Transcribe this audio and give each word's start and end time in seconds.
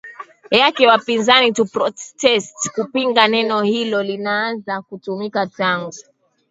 yake 0.51 0.87
wapinzani 0.91 1.49
to 1.53 1.65
protest 1.65 2.69
kupinga 2.75 3.27
neno 3.27 3.61
hilo 3.61 4.03
lilianza 4.03 4.81
kutumika 4.81 5.47
tangu 5.47 5.93